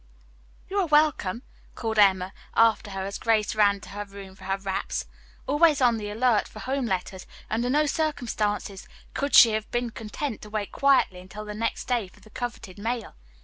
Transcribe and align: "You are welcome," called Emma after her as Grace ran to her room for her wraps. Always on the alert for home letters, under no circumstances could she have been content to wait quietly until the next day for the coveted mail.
"You 0.67 0.77
are 0.79 0.87
welcome," 0.87 1.43
called 1.75 1.99
Emma 1.99 2.33
after 2.55 2.89
her 2.89 3.05
as 3.05 3.19
Grace 3.19 3.53
ran 3.53 3.81
to 3.81 3.89
her 3.89 4.03
room 4.03 4.33
for 4.33 4.45
her 4.45 4.57
wraps. 4.57 5.05
Always 5.45 5.79
on 5.79 5.97
the 5.99 6.09
alert 6.09 6.47
for 6.47 6.57
home 6.57 6.87
letters, 6.87 7.27
under 7.51 7.69
no 7.69 7.85
circumstances 7.85 8.87
could 9.13 9.35
she 9.35 9.51
have 9.51 9.69
been 9.69 9.91
content 9.91 10.41
to 10.41 10.49
wait 10.49 10.71
quietly 10.71 11.19
until 11.19 11.45
the 11.45 11.53
next 11.53 11.85
day 11.87 12.07
for 12.07 12.19
the 12.19 12.31
coveted 12.31 12.79
mail. 12.79 13.13